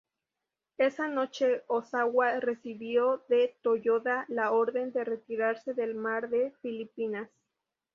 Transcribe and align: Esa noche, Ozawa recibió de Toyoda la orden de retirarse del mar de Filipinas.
Esa 0.79 1.07
noche, 1.09 1.61
Ozawa 1.67 2.39
recibió 2.39 3.23
de 3.29 3.55
Toyoda 3.61 4.25
la 4.29 4.49
orden 4.51 4.91
de 4.91 5.03
retirarse 5.03 5.75
del 5.75 5.93
mar 5.93 6.27
de 6.31 6.55
Filipinas. 6.63 7.29